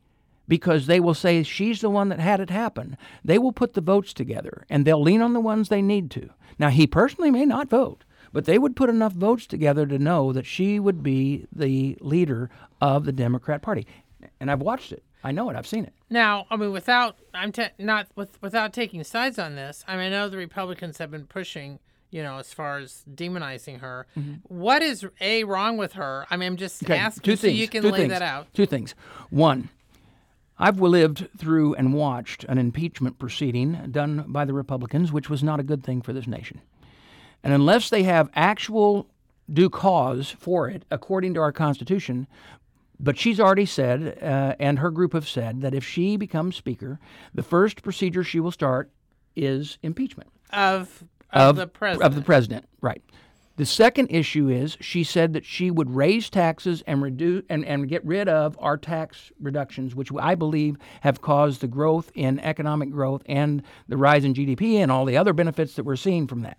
[0.49, 3.81] because they will say she's the one that had it happen, they will put the
[3.81, 6.31] votes together and they'll lean on the ones they need to.
[6.59, 10.33] Now, he personally may not vote, but they would put enough votes together to know
[10.33, 13.87] that she would be the leader of the Democrat Party.
[14.41, 15.03] And I've watched it.
[15.25, 15.57] I know it.
[15.57, 15.93] I've seen it.
[16.11, 19.85] Now, I mean, without I'm ta not with without taking sides on this.
[19.87, 21.79] I mean, I know the Republicans have been pushing,
[22.11, 24.07] you know, as far as demonizing her.
[24.19, 24.35] Mm-hmm.
[24.45, 26.27] What is a wrong with her?
[26.31, 27.59] I mean, I'm just Okay, asking two so things.
[27.59, 28.53] you can lay things, that out.
[28.53, 28.95] Two things.
[29.31, 29.69] One,
[30.59, 35.61] I've lived through and watched an impeachment proceeding done by the Republicans, which was not
[35.61, 36.61] a good thing for this nation.
[37.45, 39.09] And unless they have actual
[39.53, 42.27] due cause for it, according to our Constitution,
[43.01, 47.01] but she's already said, uh, and her group have said, that if she becomes Speaker,
[47.35, 48.91] the first procedure she will start
[49.35, 51.03] is impeachment Of
[51.33, 52.07] of, the president.
[52.07, 53.03] of the president, right.
[53.57, 57.89] The second issue is she said that she would raise taxes and reduce and, and
[57.89, 62.91] get rid of our tax reductions, which I believe have caused the growth in economic
[62.91, 66.43] growth and the rise in GDP and all the other benefits that we're seeing from
[66.43, 66.59] that.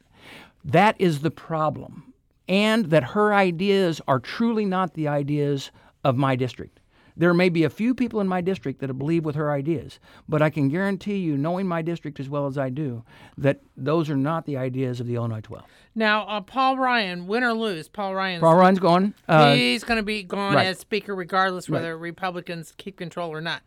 [0.64, 2.14] That is the problem.
[2.48, 5.72] And that her ideas are truly not the ideas
[6.04, 6.80] of my district.
[7.16, 10.42] There may be a few people in my district that believe with her ideas, but
[10.42, 13.04] I can guarantee you, knowing my district as well as I do,
[13.38, 15.64] that those are not the ideas of the Illinois 12.
[15.96, 18.42] Now, uh, Paul Ryan, win or lose, Paul Ryan.
[18.42, 19.14] Paul Ryan's gone.
[19.28, 20.66] Uh, he's going to be gone right.
[20.66, 23.62] as Speaker, regardless whether Republicans keep control or not.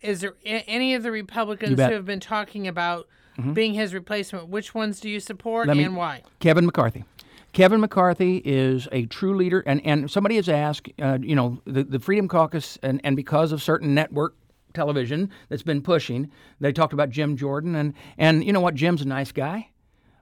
[0.00, 3.08] Is there a- any of the Republicans who have been talking about
[3.52, 4.48] being his replacement?
[4.48, 6.22] Which ones do you support Let me- and why?
[6.40, 7.04] Kevin McCarthy.
[7.52, 11.84] Kevin McCarthy is a true leader, and, and somebody has asked, uh, you know, the,
[11.84, 14.34] the Freedom Caucus, and, and because of certain network
[14.72, 19.02] television that's been pushing, they talked about Jim Jordan, and, and you know what, Jim's
[19.02, 19.68] a nice guy,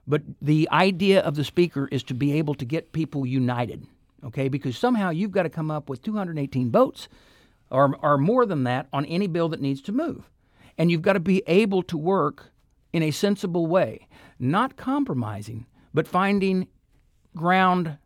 [0.05, 3.87] but the idea of the speaker is to be able to get people united,
[4.23, 7.09] okay, because somehow you've got to come up with 218 votes
[7.71, 10.29] or, or more than that on any bill that needs to move.
[10.77, 12.51] And you've got to be able to work
[12.93, 14.07] in a sensible way,
[14.39, 16.67] not compromising, but finding
[17.35, 17.97] ground,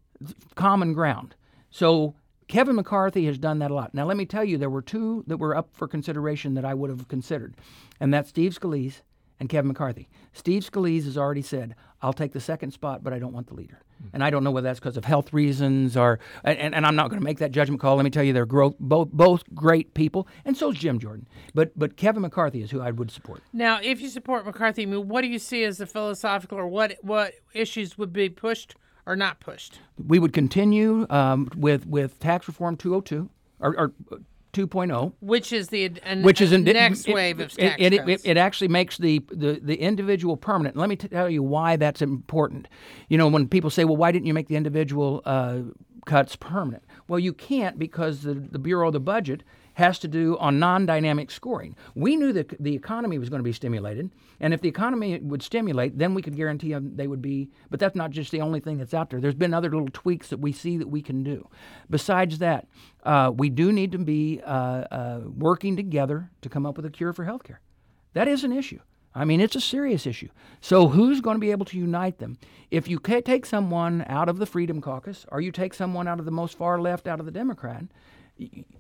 [0.56, 1.36] common ground.
[1.69, 2.15] So
[2.47, 3.93] Kevin McCarthy has done that a lot.
[3.93, 6.73] Now, let me tell you, there were two that were up for consideration that I
[6.73, 7.56] would have considered,
[8.00, 9.02] and that's Steve Scalise
[9.39, 10.08] and Kevin McCarthy.
[10.34, 13.56] Steve Scalise has already said, I'll take the second spot, but I don't want the
[13.56, 13.80] leader.
[14.14, 17.10] And I don't know whether that's because of health reasons or, and, and I'm not
[17.10, 17.96] going to make that judgment call.
[17.96, 21.28] Let me tell you, they're gro- both, both great people, and so is Jim Jordan.
[21.56, 23.42] But, but Kevin McCarthy is who I would support.
[23.54, 26.68] Now, if you support McCarthy, I mean, what do you see as the philosophical or
[26.68, 28.76] what what issues would be pushed
[29.08, 29.80] or not pushed?
[29.98, 33.30] We would continue um, with, with tax reform 202
[33.60, 33.94] or, or
[34.58, 35.13] 2.0.
[35.20, 38.26] Which is the an, which is in, next it, wave of tax it, cuts?
[38.26, 40.76] it, it actually makes the, the, the individual permanent.
[40.76, 42.67] Let me tell you why that's important.
[43.08, 45.60] You know, when people say, well, why didn't you make the individual uh,
[46.08, 46.84] cuts permanent?
[47.08, 49.43] Well, you can't because the, the Bureau of the Budget
[49.78, 51.76] has to do on non-dynamic scoring.
[51.94, 54.10] We knew that the economy was going to be stimulated,
[54.40, 57.52] and if the economy would stimulate, then we could guarantee them they would be.
[57.70, 59.22] But that's not just the only thing that's out there.
[59.22, 61.48] There's been other little tweaks that we see that we can do.
[61.92, 62.68] Besides that,
[63.04, 66.90] uh, we do need to be uh, uh, working together to come up with a
[66.90, 67.58] cure for healthcare.
[68.13, 68.80] That is an issue.
[69.13, 70.30] I mean, it's a serious issue.
[70.60, 72.40] So, who's going to be able to unite them?
[72.72, 76.26] If you take someone out of the Freedom Caucus or you take someone out of
[76.26, 77.84] the most far left, out of the Democrat,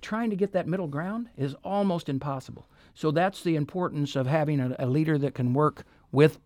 [0.01, 2.67] trying to get that middle ground is almost impossible.
[2.93, 6.39] So, that's the importance of having a, a leader that can work with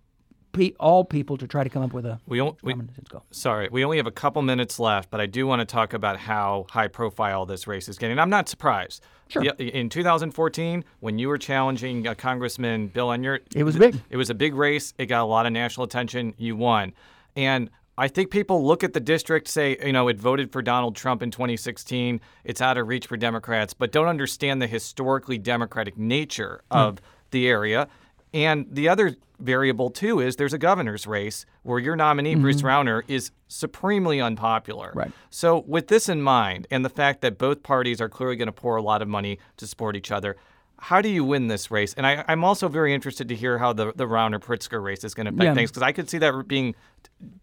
[0.51, 3.07] pe- all people to try to come up with a We, on- we common sense
[3.07, 3.23] goal.
[3.31, 6.17] sorry, we only have a couple minutes left, but I do want to talk about
[6.17, 8.19] how high profile this race is getting.
[8.19, 9.01] I'm not surprised.
[9.29, 9.43] Sure.
[9.59, 13.97] In 2014, when you were challenging uh, Congressman Bill Enyart, It was big.
[14.09, 14.93] It was a big race.
[14.97, 16.33] It got a lot of national attention.
[16.37, 16.91] You won,
[17.37, 20.95] and I think people look at the district, say, you know, it voted for Donald
[20.95, 22.21] Trump in 2016.
[22.43, 26.77] It's out of reach for Democrats, but don't understand the historically Democratic nature Hmm.
[26.77, 27.01] of
[27.31, 27.87] the area.
[28.33, 33.01] And the other variable too is there's a governor's race where your nominee Bruce Rauner
[33.07, 34.89] is supremely unpopular.
[34.89, 34.99] Mm-hmm.
[34.99, 35.11] Right.
[35.29, 38.51] So with this in mind and the fact that both parties are clearly going to
[38.53, 40.37] pour a lot of money to support each other,
[40.83, 41.93] how do you win this race?
[41.93, 45.13] And I, I'm also very interested to hear how the the Rauner Pritzker race is
[45.13, 45.53] going to affect Yeah.
[45.53, 46.73] things because I could see that being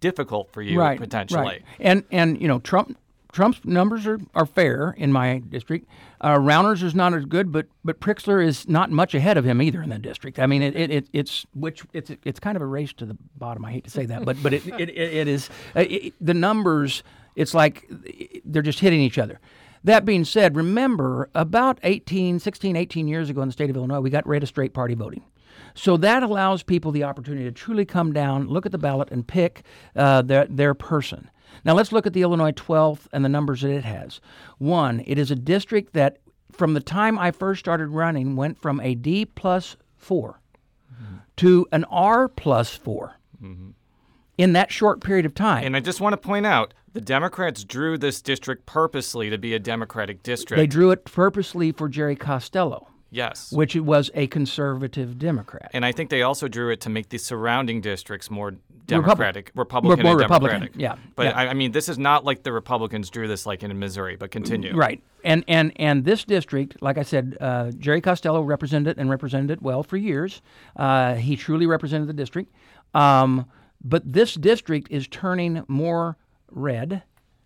[0.00, 1.40] difficult for you right, potentially.
[1.42, 1.62] Right.
[1.78, 2.98] And and you know Trump
[3.30, 5.86] Trump's numbers are, are fair in my district.
[6.20, 9.62] Uh, Rauner's is not as good, but but Pritzker is not much ahead of him
[9.62, 10.40] either in that district.
[10.40, 13.16] I mean, it, it, it it's which it's it's kind of a race to the
[13.36, 13.64] bottom.
[13.64, 16.34] I hate to say that, but but it it, it, it is uh, it, the
[16.34, 17.04] numbers.
[17.36, 17.88] It's like
[18.44, 19.38] they're just hitting each other.
[19.84, 24.00] That being said, remember about 18, 16, 18 years ago in the state of Illinois,
[24.00, 25.24] we got rid of straight party voting.
[25.74, 29.26] So that allows people the opportunity to truly come down, look at the ballot, and
[29.26, 29.62] pick
[29.94, 31.30] uh, their, their person.
[31.64, 34.20] Now let's look at the Illinois 12th and the numbers that it has.
[34.58, 36.18] One, it is a district that
[36.52, 40.40] from the time I first started running went from a D plus 4
[41.36, 43.14] to an R plus 4
[44.36, 45.64] in that short period of time.
[45.64, 49.54] And I just want to point out the Democrats drew this district purposely to be
[49.54, 50.58] a Democratic district.
[50.58, 53.52] they drew it purposely for Jerry Costello, yes.
[53.52, 55.70] which was a conservative Democrat.
[55.72, 58.56] And I think they also drew it to make the surrounding districts more
[58.86, 60.80] Democratic, Republican, More and Republican, Democratic.
[60.80, 61.38] yeah, But yeah.
[61.38, 64.16] I, I mean, this is not like the Republicans drew this like in Missouri.
[64.16, 64.74] But continue.
[64.74, 65.00] Right.
[65.22, 69.52] And and and this district, like I said, uh, Jerry Costello represented it and represented
[69.52, 70.42] it well for years.
[70.74, 72.52] Uh, he truly represented the district.
[72.92, 73.46] Um,
[73.84, 76.16] but this district is turning more
[76.50, 77.02] red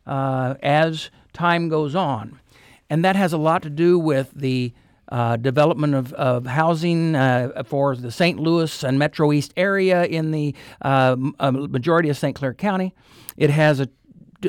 [0.07, 2.41] uh, as time goes on,
[2.91, 4.73] and that has a lot to do with the
[5.09, 8.39] uh, development of, of housing uh, for the St.
[8.39, 12.35] Louis and Metro East area in the uh, uh, majority of St.
[12.35, 12.95] Clair County.
[13.37, 13.89] It has a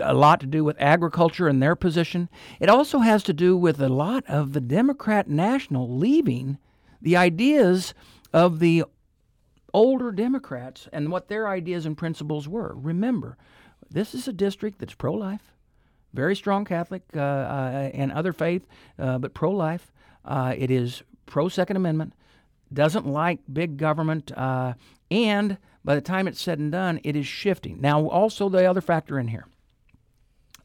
[0.02, 2.30] a lot to do with agriculture and their position.
[2.60, 6.58] It also has to do with a lot of the Democrat National leaving
[7.02, 7.94] the ideas
[8.34, 8.86] of the
[9.74, 12.74] older Democrats and what their ideas and principles were.
[12.76, 13.38] Remember,
[13.94, 15.54] this is a district that's pro life,
[16.14, 18.66] very strong Catholic uh, uh, and other faith,
[18.98, 19.92] uh, but pro life.
[20.26, 22.14] Uh, it is pro Second Amendment,
[22.74, 24.74] doesn't like big government, uh,
[25.12, 27.80] and by the time it's said and done, it is shifting.
[27.82, 29.46] Now, also the other factor in here.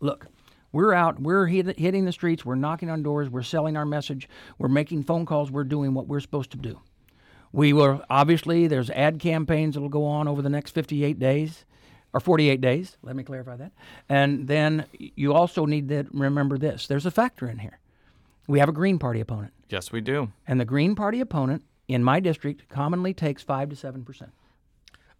[0.00, 0.28] Look,
[0.72, 4.28] we're out, we're hit, hitting the streets, we're knocking on doors, we're selling our message,
[4.58, 6.80] we're making phone calls, we're doing what we're supposed to do.
[7.52, 11.64] We will obviously there's ad campaigns that'll go on over the next 58 days
[12.12, 12.96] or 48 days.
[13.02, 13.72] Let me clarify that.
[14.08, 16.86] And then you also need to remember this.
[16.86, 17.78] There's a factor in here.
[18.46, 19.52] We have a Green Party opponent.
[19.68, 20.32] Yes, we do.
[20.46, 24.30] And the Green Party opponent in my district commonly takes 5 to 7%.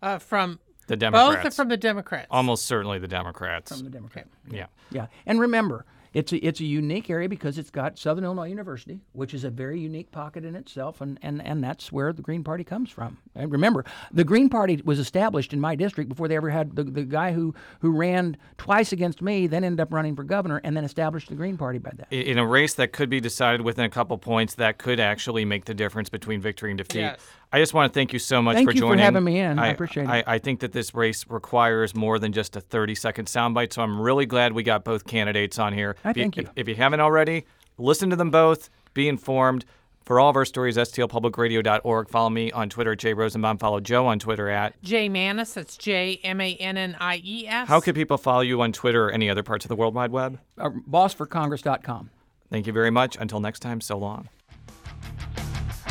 [0.00, 1.36] Uh, from the Democrats.
[1.36, 2.28] Both are from the Democrats.
[2.30, 3.72] Almost certainly the Democrats.
[3.72, 4.30] From the Democrats.
[4.50, 4.66] Yeah.
[4.90, 5.08] Yeah.
[5.26, 9.34] And remember, it's a, it's a unique area because it's got Southern Illinois University, which
[9.34, 12.64] is a very unique pocket in itself, and, and, and that's where the Green Party
[12.64, 13.18] comes from.
[13.34, 16.84] And remember, the Green Party was established in my district before they ever had the,
[16.84, 20.76] the guy who, who ran twice against me, then ended up running for governor, and
[20.76, 22.12] then established the Green Party by that.
[22.12, 25.66] In a race that could be decided within a couple points, that could actually make
[25.66, 27.00] the difference between victory and defeat.
[27.00, 27.20] Yes.
[27.52, 28.98] I just want to thank you so much Thank for you joining.
[28.98, 29.58] for having me in.
[29.58, 30.08] I, appreciate it.
[30.10, 33.82] I, I think that this race requires more than just a 30 second soundbite, so
[33.82, 35.96] I'm really glad we got both candidates on here.
[36.04, 36.42] I if thank you.
[36.42, 36.48] you.
[36.56, 37.46] If, if you haven't already,
[37.78, 39.64] listen to them both, be informed.
[40.04, 42.08] For all of our stories, stlpublicradio.org.
[42.08, 43.58] Follow me on Twitter at Jay Rosenbaum.
[43.58, 45.52] Follow Jo on Twitter at Jay Mannies.
[45.52, 47.68] That's J M A N N I E S.
[47.68, 50.10] How can people follow you on Twitter or any other parts of the World Wide
[50.10, 50.38] Web?
[50.56, 52.08] Uh, bostforcongress.com.
[52.50, 53.18] Thank you very much.
[53.20, 54.30] Until next time, so long.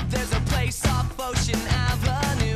[0.09, 2.46] There's a place off Ocean Avenue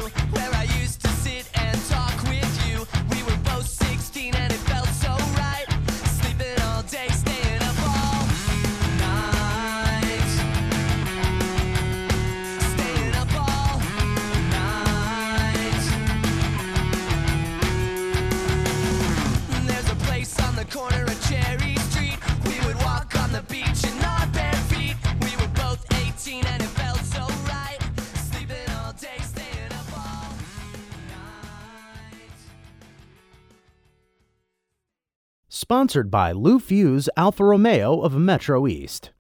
[35.72, 39.11] Sponsored by Lou Fusz Alfa Romeo of Metro East.